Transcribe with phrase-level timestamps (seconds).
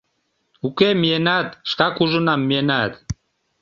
[0.67, 2.93] —Уке, миенат, шкак ужынам, миенат...